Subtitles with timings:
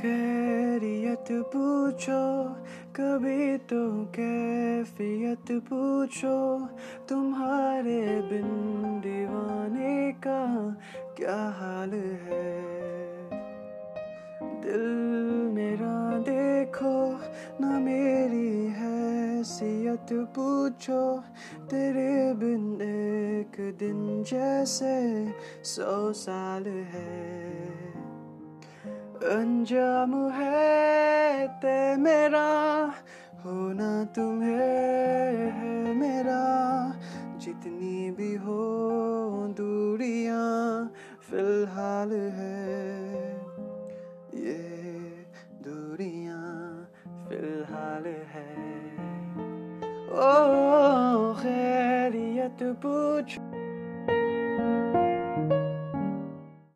[0.00, 2.44] खैरियत पूछो,
[2.96, 6.68] कभी तो कैफियत पूछो।
[7.08, 8.48] तुम्हारे बिन
[9.00, 10.70] दीवाने का
[11.16, 12.60] क्या हाल है?
[14.62, 14.86] दिल
[15.54, 17.12] मेरा देखो,
[17.60, 21.18] ना मेरी हैसियत पूछो।
[21.70, 25.26] तेरे बिन एक दिन जैसे
[25.64, 27.69] सौ साल है।
[29.22, 32.92] अंजाम है ते मेरा
[33.44, 36.40] होना तुम्हें है मेरा।
[37.36, 38.58] जितनी भी हो
[39.50, 40.92] दूरियाँ,
[41.30, 43.32] फ़िलहाल है
[44.34, 44.58] ये
[45.62, 46.88] दूरियाँ,
[47.28, 48.54] फ़िलहाल है।
[50.08, 50.32] ओ,
[51.34, 53.38] खैरियत पूछ।